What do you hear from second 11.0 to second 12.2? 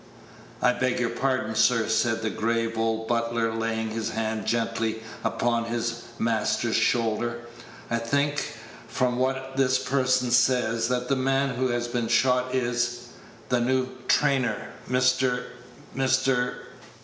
the man who had been